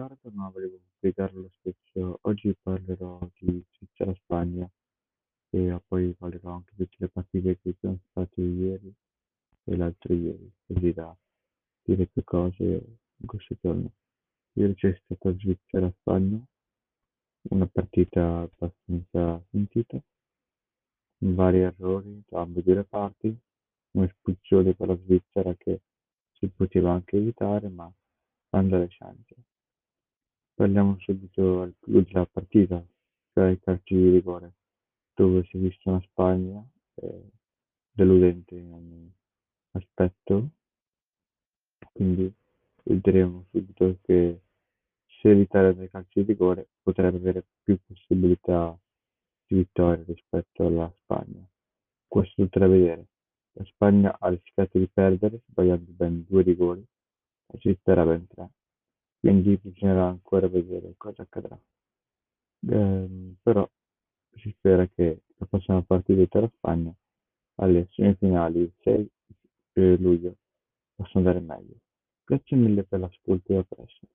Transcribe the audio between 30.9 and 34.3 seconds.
subito al clou della partita, cioè i calci di